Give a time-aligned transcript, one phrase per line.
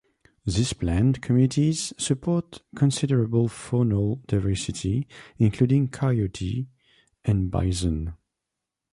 [0.47, 6.67] These plant communities support considerable faunal diversity, including coyote
[7.23, 8.15] and bison.